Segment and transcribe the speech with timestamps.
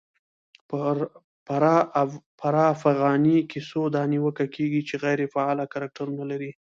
[2.39, 6.51] پرا فغانۍ کیسو دا نیوکه کېږي، چي غیري فعاله کرکټرونه لري.